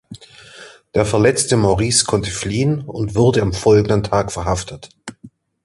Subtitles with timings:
[0.95, 4.89] Der verletzte Maurice konnte fliehen und wurde am folgenden Tag verhaftet.